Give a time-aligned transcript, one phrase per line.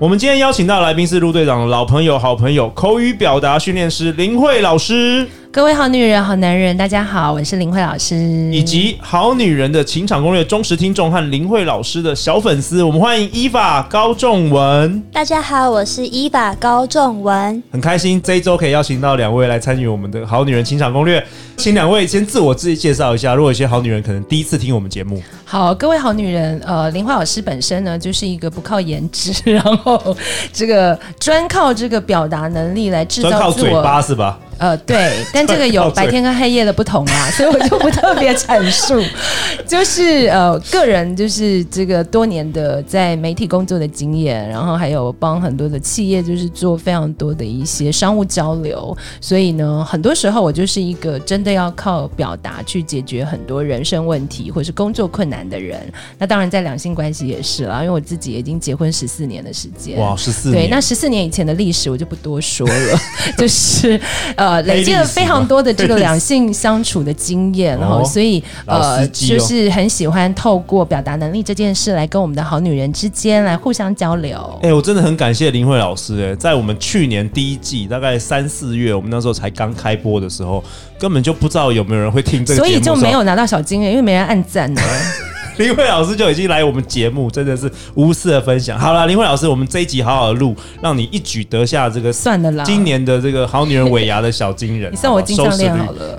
[0.00, 5.24] 我们今天邀请到来宾是陆队长的老朋友、好朋友，口语表达训练师林慧老师。
[5.52, 8.16] 各位好女人、好男人，大家好，我是林慧老师，
[8.52, 15.00] 以及好女人的情场攻略忠实听众和林慧老师的小粉丝，我们欢迎伊法高仲文。
[15.12, 21.24] 大家好，我是伊法高仲文，很开心这一周可以邀请到两位来参与我们的好女人情场攻略，
[21.56, 23.36] 请两位先自我自己介绍一下。
[23.36, 29.83] 如果有些好女人可能第一次听我们节目，好，各位好女人，呃，林慧老师本身呢就是一个不靠颜值，然后
[30.52, 34.38] 这个专靠这个表达能力来制造自我，专靠嘴巴是吧？
[34.58, 39.02] 呃，对， 但这个有白天跟黑夜的不同啊，所以我就不特别阐述。
[39.66, 55.80] 就是呃，个人就是这个多年的在媒体工作的经验，然后还有帮很多的企业就是做非常多的一些商务交流，所以呢，很多时候我就是一个真的要靠表达去解决很多人生问题或是工作困难的人。
[56.18, 59.98] 那当然在两性关系也是啦，因为我自己已经结婚十四年的时间。
[59.98, 60.64] 哇，十四年。
[60.64, 63.00] 对，那十四年以前的历史我就不多说了，
[63.38, 64.00] 就是。
[64.36, 74.58] 呃，累积了非常多的这个 两性相处的经验，然后所以呃，就是很喜欢透过表达能力这件事来跟我们的好女人之间来互相交流。
[74.62, 80.62] 哎，我真的很感谢林慧老师哎，在我们去年第一季大概三四月，我们那时候才刚开播的时候，
[80.98, 84.80] 根本就不知道有没有人会听这个，所以就没有拿到小金人，因为没人按赞呢。
[85.58, 88.76] 林慧老师就已经来我们节目，真的是无私的分享。
[88.78, 96.18] 好了，林慧老师，我们这一集好好的录，让你一举得下这个算了啦，今年的这个好女人尾牙的小金人，你算我金项链好了。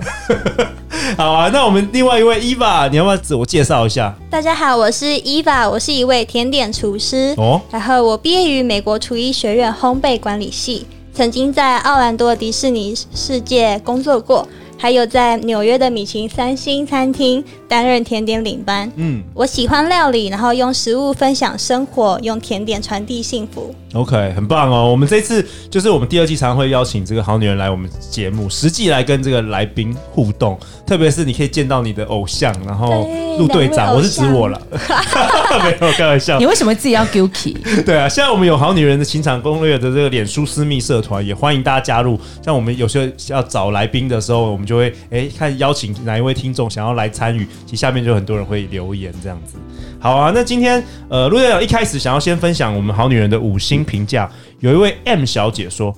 [1.17, 4.15] 好啊，那我们另外一位伊法，你要不要自我介绍一下？
[4.29, 7.61] 大家好，我是伊法，我是一位甜点厨师哦。
[7.69, 14.47] 然后我毕业于美国厨艺学院烘焙管理系，曾经在奥兰多迪士尼世界工作过。
[14.77, 18.91] 还有在纽约的米其林三星餐厅担任甜点领班。
[18.95, 23.73] 嗯，我喜欢料理，然后用食物分享生活，用甜点传递幸福。
[23.93, 24.91] OK，很棒哦。
[24.91, 30.57] 我们这次就是我们第二季常会邀请这个好女人来我们节目，实际来跟这个来宾互动。
[30.85, 33.07] 特别是你可以见到你的偶像，然后
[33.39, 34.61] 陆队长，我是指我了，
[35.81, 36.37] 没有开玩笑。
[36.37, 37.55] 你为什么自己要 guilty？
[37.83, 42.19] 对啊，现在我们有好女人的情场攻略的这个脸书私密社团，也欢迎大家加入。
[42.43, 49.57] 像我们有时候要找来宾的时候，我们就会哎看邀请哪一位听众想要来参与，其实下面就很多人会留言这样子。
[49.99, 55.95] 好啊，那今天呃陆队长一开始想要先分享我们好女人的五星评价，有一位 M 小姐说。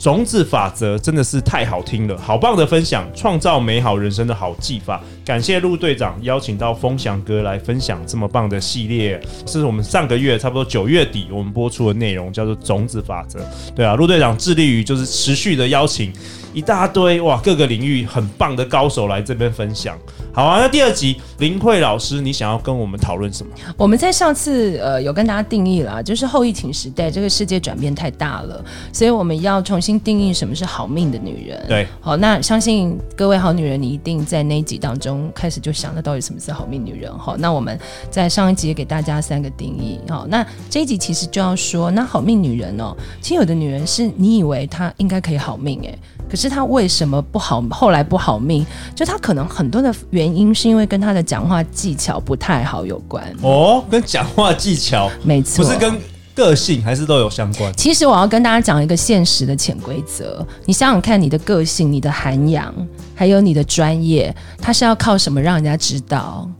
[0.00, 4.98] 种子法则真的是太好听了，好棒的分享，创造美好人生的好技法。
[5.26, 13.40] 感谢陆队长邀请到风翔哥来分享这么棒的系列，是我们上个月差不多九月底我们播出的内容，叫做种子法则。
[13.76, 16.10] 对啊，陆队长致力于就是持续的邀请
[16.54, 19.98] 一大堆哇各个领域很棒的高手来这边分享。
[20.32, 23.50] 好啊，那第二集林慧老师，你想要跟我们讨论什么？
[23.78, 31.64] 我们在上次呃有跟大家定义了，就是后疫情时代这个世界转变太大了，所以我们要重新定义什么是好命的女人。
[31.66, 37.10] 对，好，那相信各位好女人，你一定在那一集当中开始就想了到底什么是好命女人。
[37.18, 37.78] 好，那我们
[38.10, 39.98] 在上一集也给大家三个定义。
[40.10, 45.98] 好，那这一集其实就要说，那好命女人哦，其实有的女人是你以为她应该可以好命诶，
[46.28, 47.64] 可是她为什么不好？
[47.70, 48.64] 后来不好命，
[48.94, 50.20] 就她可能很多的原。
[50.20, 55.96] 原因是因为跟她的讲话技巧不太好有关哦，跟讲话技巧没错，不是跟
[56.34, 57.72] 个性还是都有相关。
[57.74, 62.74] 其实我要跟大家讲一个现实的潜规则，你想想看，你的个性、你的涵养，
[63.14, 66.50] 还有你的专业，它是要靠什么让人家知道？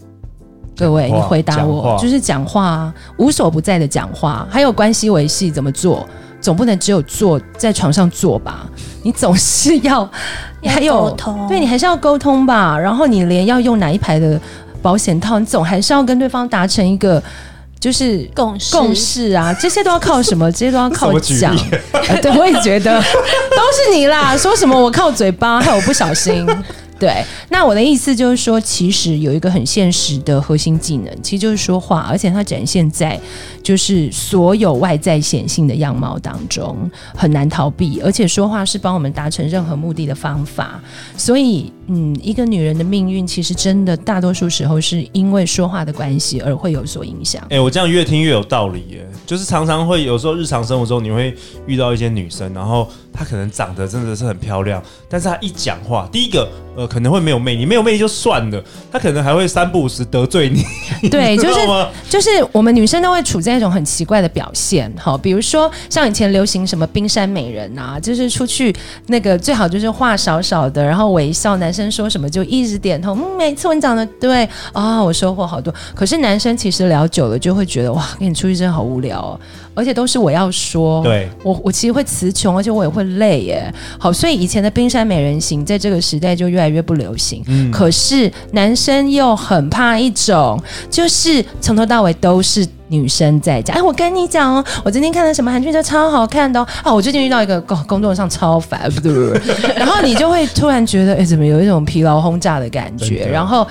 [0.76, 6.08] 各位，你回答我，就是讲话无所不在的讲话，还有关系维系怎么做？
[6.40, 8.66] 总不能只有坐在床上坐吧？
[9.02, 11.10] 你总是要，你还有
[11.48, 12.78] 对，你还是要沟通吧。
[12.78, 14.40] 然后你连要用哪一排的
[14.82, 17.22] 保险套，你总还是要跟对方达成一个
[17.78, 19.54] 就是共识共识啊。
[19.54, 20.50] 这些都要靠什么？
[20.52, 21.56] 这些都要靠讲。
[22.20, 24.36] 对，我也觉得 都是你啦。
[24.36, 26.46] 说什么我靠嘴巴，害我不小心。
[27.00, 33.18] 对，那我的意思就是说，其实有一个很现实的核心技能，其实就是说话，而且它展现在。
[33.62, 40.80] 就是所有外在显性的样貌当中很难逃避，而且说话是帮我们达成任何目的的方法。
[41.16, 47.42] 所以，嗯，一个女人的命运其实真的大多数时候是因为说话的关系而会有所影响。
[47.44, 51.34] 哎、欸，我这样越听越有道理耶，就是常常会有时候日常生活中你会
[51.66, 60.62] 遇到一些女生，然后她可能长得真的是很漂亮，但是她一讲话，第一个呃可能会没有魅力，没有魅力就算了，她可能还会三不五时得罪你。
[61.08, 68.72] 对， 就是就是我们女生都会处在一种很奇怪的表现，好，比如说像以前流行什么冰山美人啊，就是出去
[69.06, 75.72] 那个最好就是话少少的，然后微笑，男生说什么就一直点头，嗯，没错，你讲的对啊、哦，我收获好多。
[75.94, 79.40] 可是男生其实聊久了就会觉得哇，跟你出去真的好无聊哦。
[79.72, 83.72] 而且都是我要说，对我我其实会词穷，而且我也会累耶。
[83.98, 87.42] 好，所以以前的冰山美人型在这个时代就越来越不流行。
[87.46, 90.60] 嗯，可是男生又很怕一种，
[90.90, 93.72] 就是从头到尾都是女生在家。
[93.72, 96.66] 哎，我跟你讲哦，我今天看了什么韩剧，就超好看的哦。
[96.82, 99.40] 啊，我最近遇到一个工工作上超烦，不对不对。
[99.76, 103.26] 然后你就会突然觉得，哎，怎么有一种疲劳轰炸的感觉？
[103.32, 103.66] 然后。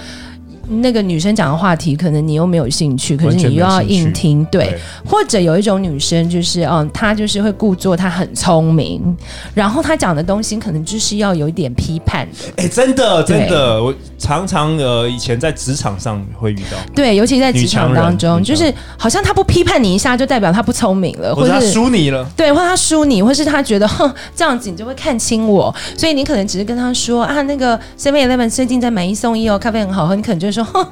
[0.70, 4.80] 那个女生讲的话题，可能你又没有兴趣，可是你又要硬听，对，对。
[5.06, 9.18] 或者有一种女生，就是嗯，她就是会故作她很聪明，
[9.54, 12.54] 然后她讲的东西可能就是要有一点批判的。
[12.58, 30.59] 哎、欸，真的，真的，我常常呃，以前在职场上会遇到，对，尤其在职场当中，就是好像她不批判你一下，就代表她不聪明了，或者她输你了，对，或者她输你，或是她觉得哼这样子你就会看清我，所以你可能只是跟她说啊，那个 Seven Eleven 最近在买一送一哦，咖啡很好喝，你可能就说。
[30.66, 30.86] 哼，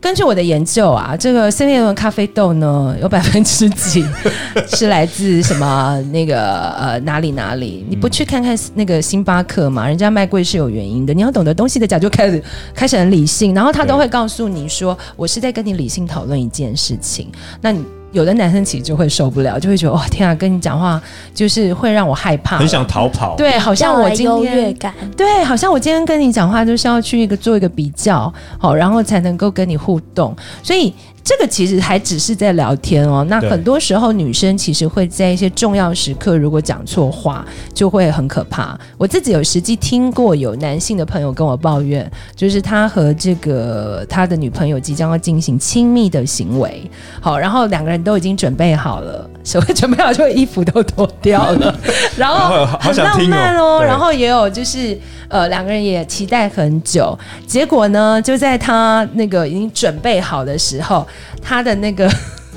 [0.00, 4.04] 根据我的研究啊，这个 Seven 的咖啡豆呢，有百分之几
[4.68, 7.84] 是来自什么那个呃哪里哪里？
[7.88, 9.88] 你不去看看那个星巴克嘛？
[9.88, 11.12] 人家卖贵是有原因的。
[11.12, 12.42] 你要懂得东西的讲，就开始
[12.74, 17.30] 开始很理性，然后他都会告诉你说，我是在跟你理性讨论一件事情。
[17.60, 17.84] 那你。
[18.12, 21.00] 有的男生其实就会受不了，就会觉得哇天啊，跟你讲话
[21.34, 23.36] 就是会让我害怕，很想逃跑。
[23.36, 30.92] 对，好像我今天优越感，对，好像我今天跟你讲话就是要去一个做一个比较，好，然后才能够跟你互动，所以。
[31.28, 33.22] 这个其实还只是在聊天哦。
[33.28, 37.44] 那很多时候女生其实会在一些重要时刻，如果讲错话，
[37.74, 38.80] 就会很可怕。
[38.96, 46.90] 我自己有实际听过有男性的朋友跟我抱怨，就是他和这个他的女朋友即将要进行亲密的行为，
[47.20, 51.74] 好，然后两个人都已经准备好了，所谓准备好就衣服都脱掉了，
[52.18, 53.82] 然后很浪漫哦。
[53.82, 54.98] 然后也有就是
[55.28, 61.06] 呃两个人也期待很久，结果呢就在他那个已经准备好的时候。
[61.40, 62.10] 他的那个，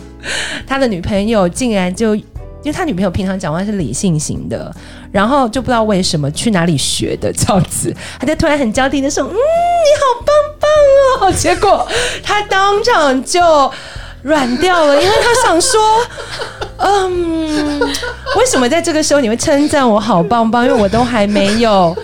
[0.68, 2.24] 他的女朋友竟然就，因
[2.66, 4.74] 为他女朋友平常讲话是理性型的，
[5.14, 11.88] 然后就不知道为什么去哪里学的这样子，他就突然很娇滴的说：“嗯，你好棒棒哦。”结果
[12.22, 13.40] 他当场就
[14.24, 15.80] 软掉了，因为他想说
[16.78, 20.66] ：“嗯，为什么在这个时候你会称赞我好棒棒？
[20.66, 21.96] 因为我都还没有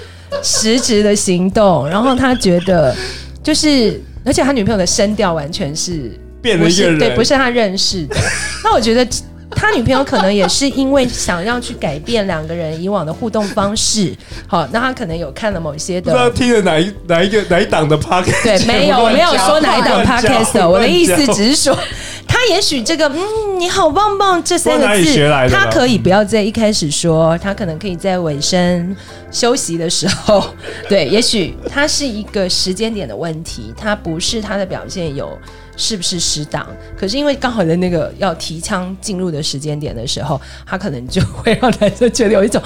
[0.41, 2.95] 实质的行动。”然后他觉得
[3.43, 4.01] 就是。
[4.25, 6.11] 而且他女朋友的声调完全是
[6.41, 8.15] 变了一个人，对，不是他认识的。
[8.61, 9.07] 那我觉得
[9.51, 14.13] 他女朋友可能也是因为想要去改变两个人以往的互动方式。
[14.45, 18.43] 好，那他可能有看了某些的，不知道听了哪一哪一个哪一档的 podcast。
[18.43, 20.67] 对，没有，我没有说哪一档 podcast。
[20.67, 21.79] 我的意思只是说，
[22.27, 28.95] 他也许这个嗯，你好棒棒这三个字，他可以不要在一开始说，他可能可以在尾声。
[29.29, 30.41] 休息的时候，
[30.87, 35.37] 对，也许他是一个时间点的问题，他不是他的表现有
[35.77, 36.67] 是不是适当，
[36.99, 42.61] 可是因为刚好在那个要提枪进入的时间点的时候，他可能就会让男生觉得有一种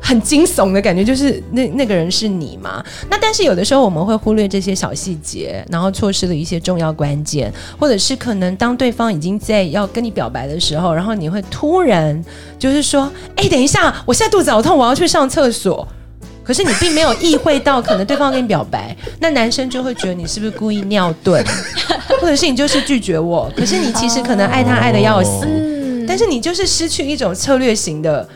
[0.00, 2.84] 很惊悚的感觉，就是那 那个人是你吗？
[3.08, 12.22] 那但是有的时候我们会忽略这些小细节，然后错失了一些重要关键，或者是可能当对方已经在要跟你表白的时候，然后你会突然
[12.58, 15.88] 就是说，哎，等一下，我现在肚子好痛，我要去上厕所。
[16.44, 21.44] 可是你并没有意会到，可能对方跟你表白， 那男生就会觉得你是不是故意尿遁，
[22.20, 23.50] 或者是你就是拒绝我。
[23.56, 28.28] 可是你其实可能爱他爱的要死，但是你就是失去一种策略型的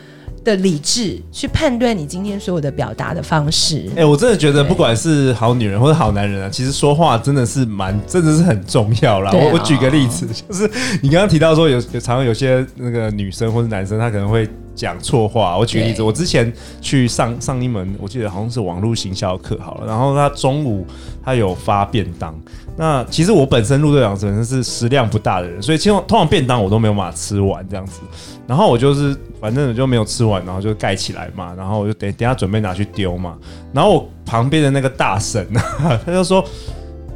[0.45, 3.83] 的理智去判断你今天所有的表达的方式。
[3.91, 9.31] 哎、欸，我真的觉得不管是好女人或者好男人啊，其实说话真的是蛮，真的是很重要啦。
[9.33, 10.69] 我我举个例子，就是
[11.01, 14.47] 你刚刚提到说有有常常有些那个女生或者男生，他可能会。
[14.77, 20.85] 讲错话，我举个例子，我之前去上上一门，我记得好像是网络行销课好了，然后他中午
[21.25, 22.33] 他有发便当，
[22.77, 27.99] 那其实我本身陆队长本身是食量不大的人，所以其实通常便当我都没有办法吃完这样子，
[28.45, 33.35] 然后我就是反正就没有吃完，然后就盖起来嘛，然后我就等等下准备拿去丢嘛，
[33.73, 36.45] 然后我旁边的那个大婶啊，他就说。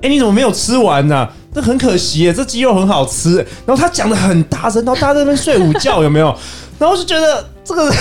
[0.02, 1.30] 哎，你怎么没有吃完呢？
[1.54, 3.36] 这很可惜耶，这鸡肉很好吃。
[3.68, 6.36] 然后他讲的很大声，然后大家在那边睡午觉，有没有？
[6.82, 7.90] 然后就觉得这个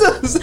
[0.00, 0.40] 真的是，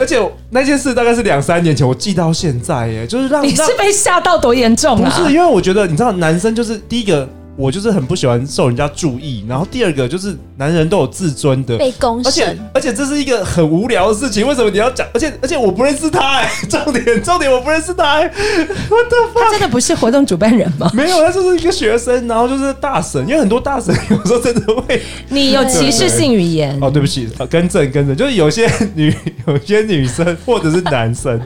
[0.00, 0.18] 而且
[0.48, 5.12] 那件事大概是两三年前，我记到现在耶，就是让你是被吓到多严重啊？
[5.14, 7.28] 不是，因为我觉得你知道，男生就是第一个。
[7.58, 15.04] 我就是很不喜欢受人家注意，然后第二个就是男人都有自尊的，被公，而且而且这是一个很无聊的事情，为什么你要讲？
[15.12, 19.40] 而且而且我不认识他哎， 重点重点我不认识他哎，我的妈！
[19.42, 20.88] 他真的不是活动主办人吗？
[20.94, 29.12] 没有，他就是一个学生，然后就是大神，因为很多大神有时候真的会， 你有歧视性语言哦，对不起，更正更正，就是有些女
[29.48, 31.40] 有些女生或者是男生，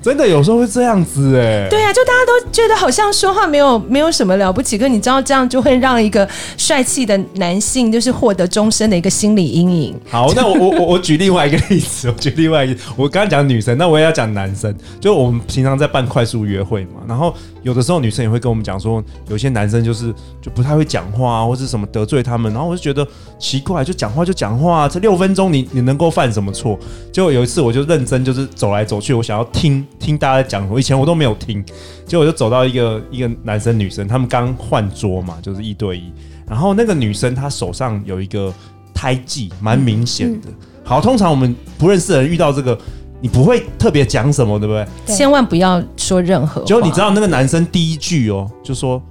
[0.00, 5.55] 真的有时候会这样子哎，对啊，就大家都觉得好像说话没有没有什么了不起，可你知道这样就。
[5.56, 9.98] 就会让一个帅气的男性，就是获得终身的一个心理阴影。
[10.06, 14.74] 好，那我我我 我举另外一个例子，我举另外一个，我刚刚讲女生，那我也要讲男生。
[15.00, 23.08] 就我们平常在办快速约会嘛，然后有的时候女生也会跟我们讲说，有些男生就是就不太会讲话啊，或是什么得罪他们，然后我就觉得
[23.38, 26.78] 奇怪，就讲话就讲话，这六分钟你你能够犯什么错？
[27.10, 31.64] 结果有一次我就认真就是走来走去，我想要听听大家讲，我以前我都没有听。
[32.06, 36.12] 结果我就走到一个一个男生女生，他们刚换桌嘛，就是一对一。
[36.48, 38.54] 然后那个女生她手上有一个
[38.94, 40.48] 胎记，蛮明显的。
[40.84, 42.78] 好，通常我们不认识的人遇到这个，
[43.20, 45.16] 你不会特别讲什么，对不对？
[45.16, 46.62] 千万不要说任何。
[46.62, 49.02] 结果你知道那个男生第一句哦，就说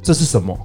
[0.00, 0.56] 这是什么？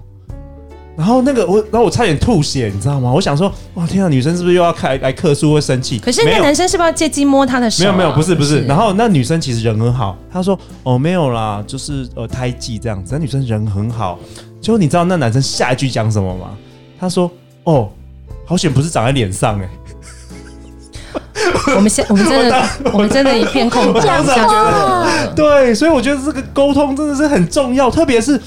[0.99, 3.09] 然后那个我，然后我差点吐血，你知道吗？
[3.09, 5.97] 我想说，哇天啊，女生是不是又要开来客诉，会生气？
[5.97, 7.85] 可是那男生是不是要借机摸她的手？
[7.85, 8.65] 没有没有，不是不是。
[8.65, 13.13] 然后那女生其实人很好，她说哦没有啦，就是呃胎记这样子。
[13.13, 14.19] 那女生人很好，
[14.59, 16.49] 结果你知道那男生下一句讲什么吗？
[16.99, 17.31] 他说
[17.63, 17.87] 哦，
[18.45, 19.69] 好险不是长在脸上哎。
[21.77, 24.01] 我们现我们真的我们真的一片空白。
[25.33, 28.37] 对，所以我觉得这个沟通真的是很重要，特别是。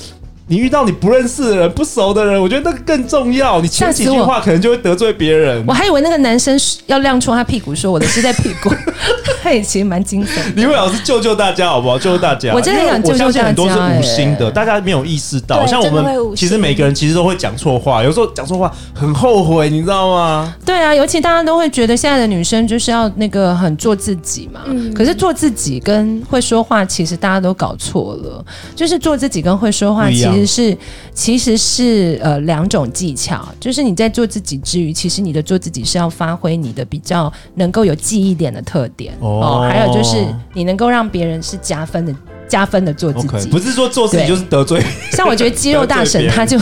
[0.52, 3.58] 你遇到你不认识的人、不熟的人，我觉得那个更重要。
[3.62, 5.72] 你前几句话可能就会得罪别人我。
[5.72, 6.54] 我还以为那个男生
[6.84, 8.68] 要亮出他屁股，说我的是在屁股，
[9.42, 10.40] 他也其实蛮精神。
[10.54, 11.98] 李伟老师救救大家好不好？
[11.98, 12.52] 救救大家！
[12.54, 13.26] 我真的想救救大家。
[13.26, 15.66] 我相信很多是无心的，大家没有意识到。
[15.66, 20.54] 像我们其实每个人其实都会讲错话，有时候讲错话很后悔，你知道吗？
[20.64, 24.60] 对啊，尤其大家都会觉得现在的女生就是要那个很做自己嘛。
[24.66, 24.94] 嗯。
[24.94, 28.44] 可是做自己跟会说话，其实大家都搞错了。
[28.76, 30.78] 就是做自己跟会说话，其实是。
[31.14, 40.16] 其实是呃两种技巧，就是你在做自己之余，其实你的做自己是要发挥你的比较能够有记忆点的特点哦，哦，还有就是
[40.54, 42.14] 你能够让别人是加分的
[42.48, 44.82] 加分的做自己，okay, 不是说做自己就是得罪。
[45.12, 46.58] 像我觉得肌肉大神他就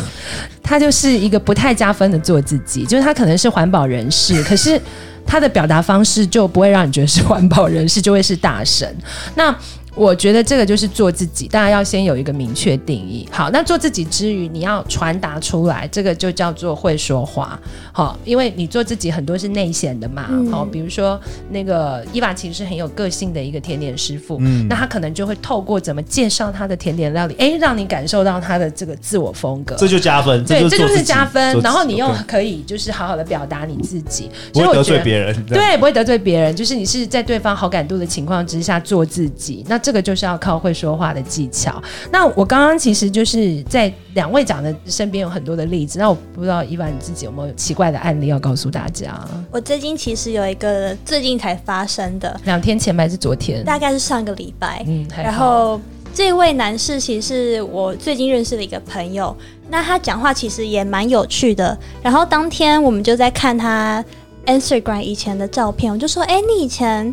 [0.63, 4.81] 他就是一个不太加分的做自己，就是他可能是环保人士， 可是
[5.27, 8.95] 他的表达方式就不会让你觉得是环保人士，就会是大神。
[9.35, 9.55] 那。
[10.01, 13.29] 我觉得这个就是做自己，大家要先有一个明确定义。
[13.31, 17.61] 好，那做自己之余，你要传达出来，这个就叫做会说话。
[17.93, 20.31] 好，因为你做自己很多是内显的嘛。
[20.51, 30.43] 好，比如说那个伊娃其实是很有个性的一个甜点师傅，嗯，那他可能就会透过怎么介绍他的甜点料理，哎，让你感受到他的这个自我风格，这就加分。
[30.47, 31.61] 对，这就是加分。
[31.61, 35.45] 然后你又可以就是好好的表达你自己，不会得罪别人。
[35.45, 39.63] 对，不会得罪别人，就是你是在对方好感度的情况之下做自己。
[39.69, 41.83] 那这个就是要靠会说话的技巧。
[42.11, 45.99] 那我刚刚其实就是在两位讲的身边有很多的例子。
[45.99, 49.19] 那我不知道伊凡你自己有没有奇怪的案例要告诉大家？
[49.51, 53.65] 我最近其实有一个最近才发生的，两天前还是昨天？
[53.65, 54.85] 大概是上个礼拜。
[54.87, 55.81] 嗯，然后
[56.15, 59.37] 这位男士其实是我最近认识的一个朋友。
[59.69, 61.79] 那他讲话其实也蛮有趣的。
[62.03, 64.05] 然后当天我们就在看他
[64.47, 67.13] Instagram 以前的照片，我就说：“哎、欸，你以前。”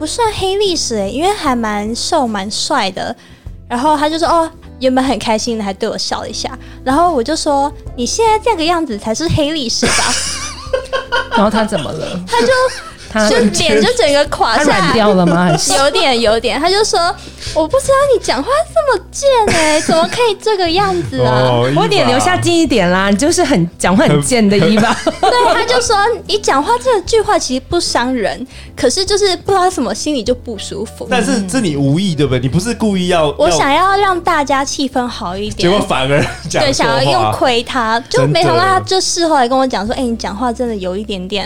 [0.00, 3.14] 不算黑历史诶，因为还蛮瘦蛮帅的。
[3.68, 10.04] 然后他就说：“哦，原本很开心的，还对我笑了一下。”然后我就说：“你现在这个样子才是黑历史吧？”
[11.36, 12.18] 然后他怎么了？
[12.26, 12.46] 他就。
[13.12, 15.50] 他就脸就整个垮下来，掉了吗？
[15.76, 16.98] 有点有点，他就说
[17.54, 24.96] ：“我不知道你讲话这么贱哎、欸，怎么可以这个样子啊？”哦、我脸留下近一点啦，你就是很讲话很贱的伊娃。
[25.20, 25.96] 对，他就说
[26.28, 32.38] ：“你讲话这句话其实不伤人，可是就是不知道什么心里就不舒服。”但是这你无意对不对？
[32.38, 41.40] 你不是故意要，我想要让大家气氛好一点，结果反而对，想要用亏他，就没想到他就事后来跟我讲说：“哎、欸，你讲话真的有一点点。”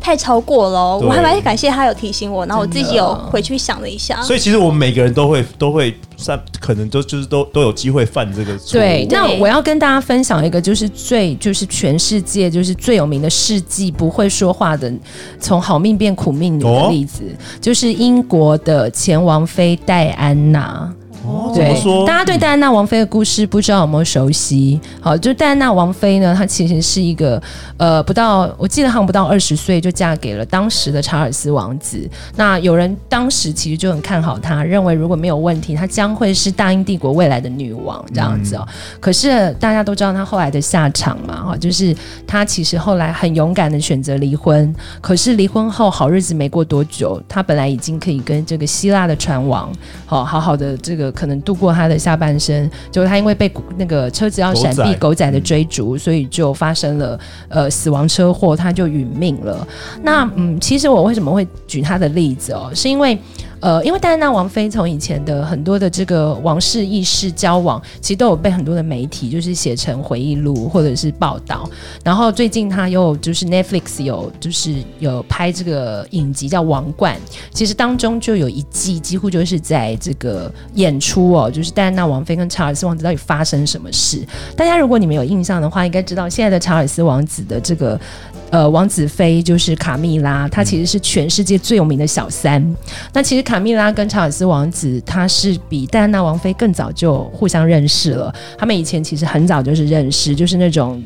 [0.00, 4.22] 太超过了，我还蛮感谢他有提醒我，然后我自己有回去想了一下。
[4.22, 8.78] 所以其实我们每个人都会都会算，可能都就是都都有机会犯这个错。
[8.78, 14.92] 对，那我要跟大家分享一个，就是最就是全世界就是最有名的事迹不会说话的，
[15.40, 20.92] 从好命变苦命女的例子，哦、就是英国的前王妃戴安娜。
[21.28, 21.74] 哦，对，
[22.06, 24.80] 大家对戴安娜王妃的故事不知道有没有熟悉？
[24.98, 27.40] 好，就戴安娜王妃呢，她其实是一个
[27.76, 32.08] 呃，不到我记得好像不到二十岁就嫁给了当时的查尔斯王子。
[32.36, 38.66] 那有人当时其实就很看好她，认为如果没有问题，她将会是大英帝国未来的女王这样子哦。
[38.66, 41.94] 嗯、可是大家都知道她后来的下场嘛，哈，就是
[42.26, 44.74] 她其实后来很勇敢的选择离婚。
[45.02, 49.70] 可是离婚后好日子没过多久，她本来已经可以跟这个希腊的船王
[50.06, 51.12] 好好好的这个。
[51.18, 59.66] 可能度过他的下半生，就他因为被那个车子要闪避狗仔的追逐，嗯、所以就发生了呃死亡车祸，他就殒命了。
[60.02, 63.18] 那嗯，其实我为什么会举他的例子哦，是因为。
[63.60, 71.68] 呃，因为戴安娜王妃从以前的很多的这个王室议事交往，其实都有被很多的媒体就是写成回忆录或者是报道。
[72.04, 77.16] 然后最近他又就是 Netflix 有就是有拍这个影集叫《王冠》，
[77.52, 84.24] 其实当中就有一季几乎就是在这个演出哦，就是戴安娜王妃跟查尔斯王子到底发生什么事。
[84.56, 87.98] 大家如果你们有印象的话，应该知道现在的查尔斯王子的这个。
[88.50, 92.64] 呃，王子妃就是卡蜜拉，她其实是全世界最有名的小三。
[93.12, 98.34] 那其实卡蜜拉跟查尔斯王子，他是比戴安娜王妃更早就互相认识了。
[98.56, 101.02] 他们以前其实很早就是认识，就是那种。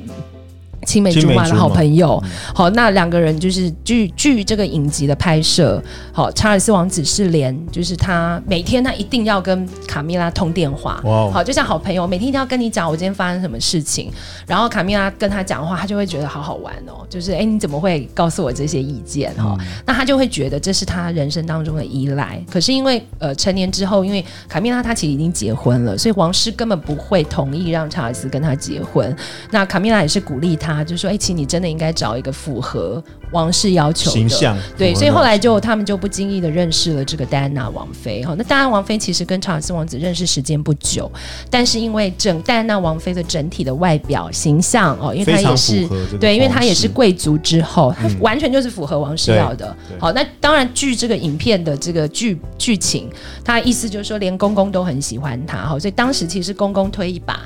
[0.84, 14.10] 青梅竹马的好朋友，嗯、好，那两个人就是据据这个影集的拍摄，好，查尔斯王子是连就是他每天他一定要跟卡米拉通电话，哇好，就像好朋友，每天一定要跟你讲我今天发生什么事情，
[14.46, 19.56] 然后卡米拉跟他讲话，他就会觉得好好玩哦，就是哎，你怎么会告诉我这些意见哈？
[19.60, 22.42] 嗯、那他就会觉得这是他人生当中的依赖。
[22.50, 29.14] 可是因为呃成年之后，因为卡米拉她其实已经结婚了，所以王室根本不会同意让查尔斯跟他结婚。
[29.52, 30.71] 那卡米拉也是鼓励他。
[30.74, 33.02] 他就说：“哎，其实你真的应该找一个符合
[33.32, 38.22] 王室要求的形象。”对，所以后来就他们就不经意的认识了这个戴安娜王妃。
[38.24, 41.10] 哈，那戴安娜王妃其实跟查尔斯王子认识时间不久，
[41.50, 45.88] 但是因为整戴安娜王妃的整体的外表形象哦，因为她也是
[46.20, 49.74] 对，因为她也是贵族之后，她完全就是符合王室要的。
[49.98, 53.10] 好，那当然据这个影片的这个剧剧情，
[53.44, 55.58] 他的意思就是说连公公都很喜欢她。
[55.66, 57.40] 哈，所以当时其实公公推一把。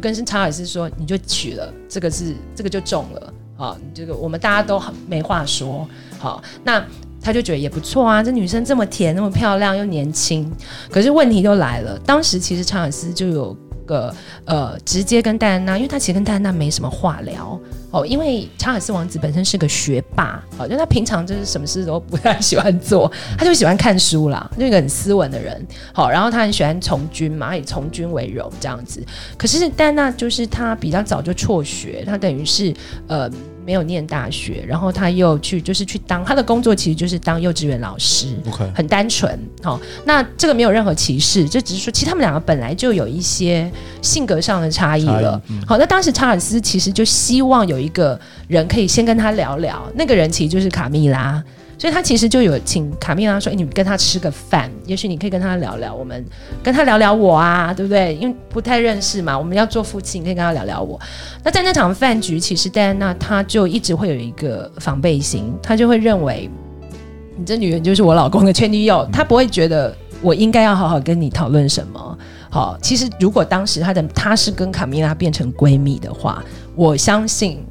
[0.00, 5.86] 跟查尔斯说，你就娶了这个是这个就中了啊，这个我们大家都很没话说。
[6.18, 6.84] 好，那
[7.22, 10.50] 他就觉得也不错啊，这女生这么甜，那么漂亮又年轻。
[10.90, 13.56] 可是问题就来了，当时其实查尔斯就有
[13.90, 17.58] 个呃，直接跟戴安娜，因为他其实跟戴安娜没什么话聊。
[17.90, 25.60] 哦，因为查尔斯王子本身是个学霸，好，就他平常就是什么事都不太喜欢做，他就喜欢看书啦，就一个很斯文的人。
[25.92, 29.04] 好，然后他很喜欢从军嘛，以从军为荣这样子。
[29.36, 32.72] 可是戴安娜就是他比较早就辍学，他等于是
[33.08, 33.28] 呃。
[33.64, 38.28] 没有念大学，然后他又去，就是去当他的工作，其实就是当幼稚园老师.
[38.74, 39.38] 很单纯。
[39.62, 43.70] 好、哦，那这个没有任何歧视，就只是说，其实他们两个本来就有一些
[44.02, 45.40] 性格上的差异了。
[45.66, 48.18] 好、那当时查尔斯其实就希望有一个
[48.48, 51.42] 人可以先跟他聊聊，那个人其实就是卡蜜拉。
[51.80, 56.22] 所以他其实就有请卡蜜拉说：“哎，你跟他吃个饭，也许你可以跟他聊聊，我们
[56.62, 58.14] 跟他聊聊我啊，对不对？
[58.16, 61.00] 因为不太认识嘛，我们要做夫妻，你可以跟他聊聊我。
[61.42, 66.50] 那在那场饭局，其实戴安娜她就一直会有一个防备心，她就会认为
[67.38, 72.18] 你这女人就是我老公的前女友，她不会觉得我应该要好好跟你讨论什么。
[72.50, 76.44] 好，其实如果当时她的她是跟卡蜜拉变成闺蜜的话，
[76.76, 77.64] 我相信。”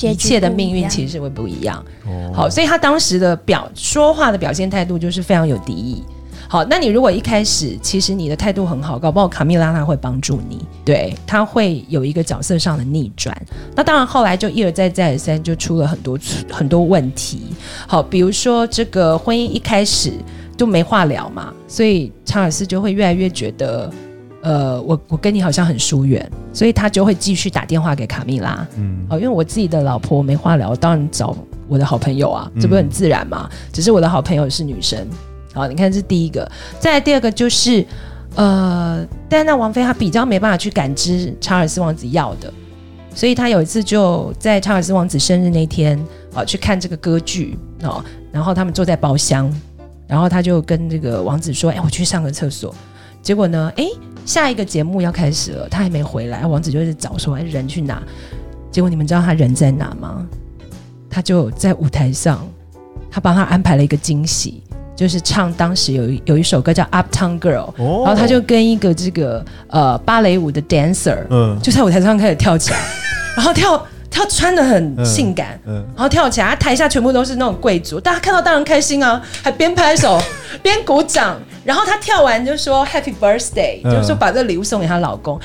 [0.00, 1.84] 一切的命运其实是会不一样。
[2.32, 6.02] 好，所以他当时的表说话的表现态度就是非常有敌意。
[6.48, 13.36] 好，那你如果一开始其实你的态度很好，搞不好卡蜜拉他会帮助你，对，他会有一个角色上的逆转。
[13.76, 16.18] 那当然后来就一而再再而三就出了很多
[16.50, 17.42] 很多问题。
[17.86, 20.12] 好，比如说这个婚姻一开始
[20.56, 23.92] 就没话聊嘛，所以查尔斯就会越来越觉得。
[24.42, 28.66] 呃，我我跟你好像很疏远，所以他就会继续打电话给卡蜜拉。
[28.76, 31.36] 嗯，哦，因为我自己的老婆没话聊，我当然找
[31.68, 33.46] 我的好朋友啊，这不是很自然嘛？
[33.52, 35.06] 嗯、只是我的好朋友是女生。
[35.52, 37.84] 好，你看这是第一个，再来第二个就是，
[38.34, 42.50] 呃，戴安娜王妃她比较没办法去感知查尔斯王子要的，
[43.14, 49.52] 所以她有一次就在查尔斯王子生日那天啊去看这个歌剧哦，然后他们坐在包厢，
[50.06, 52.74] 然后他就跟这个王子说：“哎，我去上个厕所。”
[53.20, 53.84] 结果呢，哎。
[54.30, 58.00] 下一个节目要开始了，他还没回来，王子就一直找说：“哎，人去哪？”
[58.70, 60.24] 结果你们知道他人在哪吗？
[61.10, 62.48] 他就在舞台上，
[63.10, 64.62] 他帮他安排了一个惊喜，
[64.94, 72.78] 就是唱当时有一有一首歌叫《Uptown Girl》，然后他就跟一个这个呃芭蕾舞的 dancer，嗯，就在舞台上开始跳起来，
[73.34, 80.22] 然后跳跳穿的很性感，嗯，然后跳起来，台下全部都是那种贵族，大家看到当然开心啊，还边拍手
[80.62, 81.36] 边鼓掌。
[81.64, 85.38] 然后她跳完就说 Happy Birthday，、嗯、就是说把这个礼物送给她老公。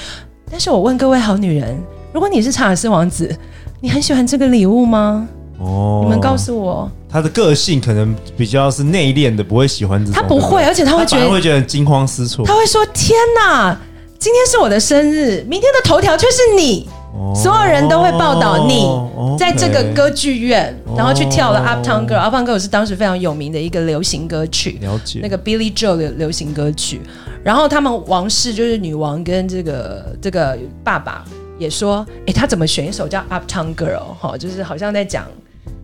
[0.50, 1.78] 但是我问各位好女人，
[2.14, 3.36] 如果你是查尔斯王子，
[3.82, 5.28] 你很喜欢这个礼物吗？
[5.58, 10.14] 哦，你们告诉我，他的个性可能比较是内敛的，不会喜欢这种。
[10.14, 12.46] 他不会，而且他会觉得会觉得惊慌失措。
[12.46, 13.80] 他会说：“天哪，
[14.20, 16.95] 今天是我的生日，明天的头条却是你，哦、
[17.34, 18.86] 所有人都会报道你
[19.38, 22.20] 在这个歌剧院，哦、然后去跳了 Uptown Girl。
[22.20, 27.02] Uptown Girl 是当时非常有名的一个流行歌曲，了解那个 Billy Joel 的流行歌曲。
[27.44, 31.24] 然后他们王室就是女王跟这个这个爸爸
[31.58, 34.14] 也说：，哎，他怎么选一首叫 Uptown Girl？
[34.20, 35.26] 哈，就是好像在讲。”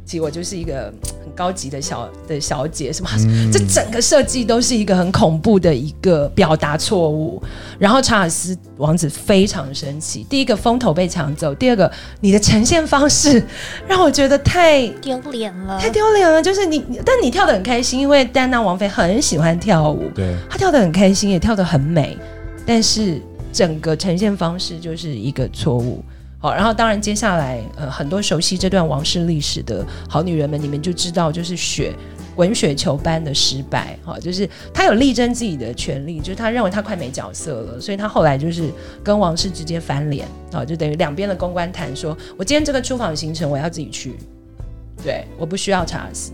[0.04, 3.10] 其实我就是一个很高级的小的小姐，是吗？
[3.20, 7.42] 嗯、这整个设计都是一个很恐怖的一个表达错误。
[7.80, 11.90] 然后查尔斯王子非常生气，第一个风头被抢走，第二个
[12.20, 13.42] 你的呈现方式
[13.88, 16.42] 让我觉得太丢脸了，太丢脸了。
[16.42, 22.18] 就是你，但你跳的很开心，因为戴安娜王妃很喜欢跳舞，对，她跳的很开心，也跳得很美，
[22.66, 23.22] 但是
[23.54, 26.04] 整个呈现方式就是一个错误。
[26.42, 31.94] 好，然后当然接下来，呃，很多熟悉这段王室历史的好女人们，你们就知道，就是雪
[32.36, 38.72] 滚雪球般的失败，哈，就是她有力争自己的权利，就是她认为她快没角色了，所以她后来就是
[39.04, 44.16] 跟王室直接翻脸，啊，就等于两边的公关谈说，我今天这个出访行程我要自己去，
[45.04, 46.32] 对，我不需要查尔斯，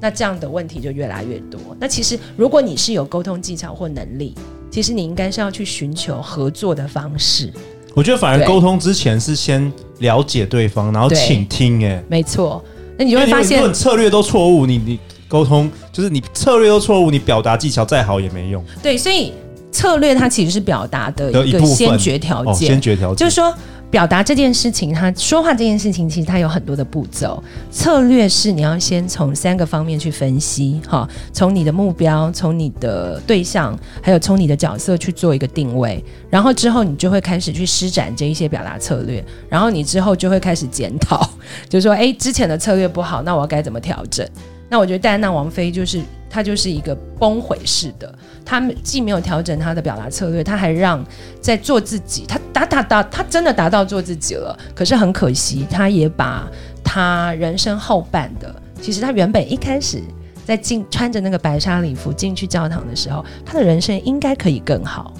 [0.00, 1.60] 那这样的问题就越来越多。
[1.78, 4.34] 那其实如果你是有沟通技巧或能力，
[4.68, 7.52] 其实你应该是要去寻求合作的方式。
[7.94, 11.84] 我觉得反而沟通之前是先了解对方，然后倾听。
[11.84, 12.64] 哎，没错。
[12.96, 14.98] 那你就会发现，策略都错误，你你
[15.28, 18.64] 沟通就是你策略都错误，你表达技巧再好也没用。
[18.82, 19.32] 对，所以
[19.72, 23.52] 策略它其实是表达的一个先决条件，先决条件就是说。
[23.90, 27.42] 表达这件事情，他说话这件事情，其实它有很多的步骤。
[27.70, 41.28] 策略是你要先从三个方面去分析，哈，从你的目标，从你的对象，还有从你的角色去做一个定位，然后之后你就会开始去施展这一些表达策略，然后你之后就会开始检讨，
[41.68, 44.28] 就说，诶，之前的策略不好，那我该怎么调整？
[44.68, 48.12] 那我觉得戴安娜王妃就是她就是一个崩毁式的，
[48.44, 51.04] 她既没有调整她的表达策略，她还让
[51.40, 54.58] 在做自己，她达达达，她真的达到做自己了。
[54.74, 56.46] 可是很可惜，她也把
[56.84, 60.02] 她人生后半的，其实她原本一开始
[60.44, 65.14] 在进穿着那个白纱礼服进去教堂的时候，她的人生应该可以更好。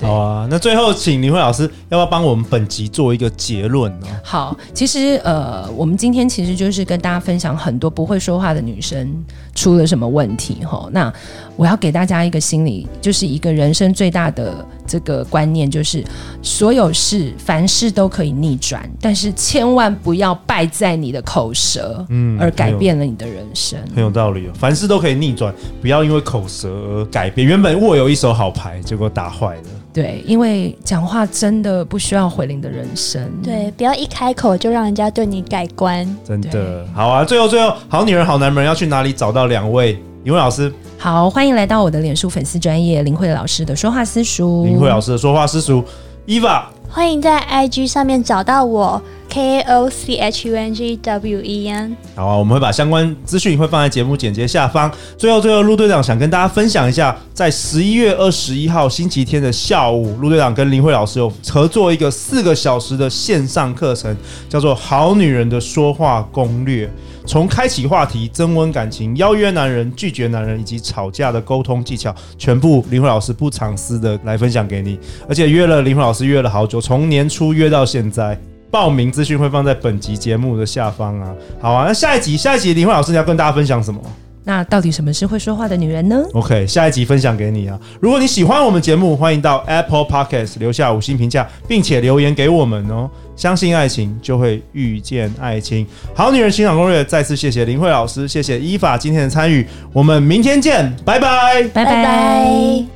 [0.00, 4.06] 好啊，那最后请林慧老师要不要帮我们本集做一个结论呢？
[4.22, 9.08] 好，其实呃，我们今天其实就是跟大家分享很多不会说话的女生
[9.54, 10.88] 出了什么问题哈。
[10.92, 11.12] 那
[11.56, 16.04] 我要给大家一个心理，就是一个人生最大的这个观念，就是
[16.42, 23.78] 所有事凡事都可以逆转，但是千万不要败在你的口舌，嗯，而改变了你的人生。
[23.94, 27.46] 很有道理哦，凡事都可以逆转，不要因为口舌而改变。
[27.46, 29.62] 原本握有一手好牌，结果打坏了。
[29.92, 33.22] 对，因为讲话真的不需要毁了你的人生。
[33.42, 36.06] 对，不要一开口就让人家对你改观。
[36.22, 37.24] 真的，好啊！
[37.24, 39.98] 最后，最后，好女人、好男人要去哪里找到两位？
[40.26, 44.64] 林慧老师，好，欢迎来到我的脸书粉丝专业林慧老师的说话私塾。
[44.64, 45.84] 林慧老师的说话私塾
[46.26, 49.02] ，Eva，欢迎在 IG 上面找到我。
[49.28, 51.94] K O C H U N G W E N。
[52.14, 54.90] 好啊，我们会把相关资讯会放在节目简介下方。
[55.18, 64.16] 最后，最后，陆队长想跟大家分享一下，在十一月二十一号星期天的下午，陆队长跟林慧老师有合作一个四个小时的线上课程，
[64.48, 66.86] 叫做《好女人的说话攻略》，
[67.26, 74.98] 从开启话题、增温感情、邀约男人、拒绝男人以及吵架的沟通技巧，全部林慧老师不藏私的来分享给你。
[75.28, 78.38] 而且约了林慧老师约了好久，从年初约到现在。
[78.68, 81.32] 报名资讯会放在本集节目的下方啊。
[81.60, 84.00] 好啊，那下一集，下一集林慧老师你要跟大家分享什么？
[84.44, 87.78] 那到底什么是会说话的女人呢？OK，下一集分享给你啊。
[88.00, 93.08] 如果你喜欢我们节目，欢迎到 Apple Podcast 留下五星评价，并且留言给我们哦。
[93.34, 95.86] 相信爱情，就会遇见爱情。
[96.14, 102.95] 好女人情场攻略，再次谢谢林慧老师，谢谢依法今天的参与，我们明天见，拜拜，拜拜。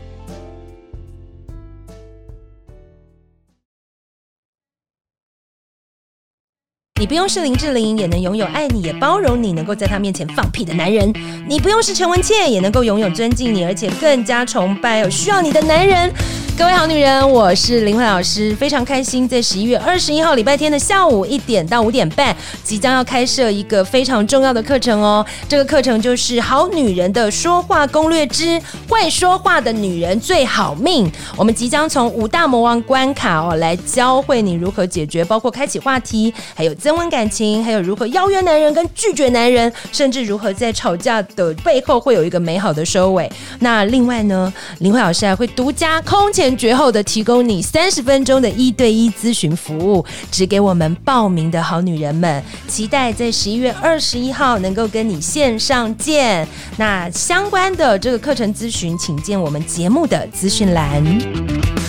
[7.00, 11.10] 你不用是林志玲，也能拥有爱你也包容你，能够在他面前放屁的男人。
[11.48, 16.12] 你不用是陈文茜，也能够拥有尊敬你，而且更加崇拜有需要你的男人。
[16.58, 25.24] 各位好女人，我是林慧老师，非常开心，在十一月二十一号礼拜天的下午一点到五点半，即将要开设一个非常重要的课程哦。
[25.48, 31.06] 这个课程就是《好女人的说话攻略之会说话的女人最好命》。
[31.34, 43.30] 我们即将从五大魔王关卡哦，来教会你如何解决，包括开启话题，还有增温感情，还有如何邀约男人跟拒绝男人，甚至如何在吵架的背后会有一个美好的收尾。
[43.60, 46.50] 那另外呢，林慧老师还会独家空前。
[46.58, 56.44] 绝后的提供你三十分钟的一对一咨询服务，只给我们报名的好女人们，期待在十一月二十一号能够跟你线上见。
[56.76, 61.79] 那相关的这个课程咨询，请见我们节目的资讯栏。